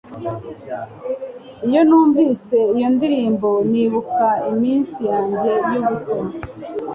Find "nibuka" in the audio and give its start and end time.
3.71-4.25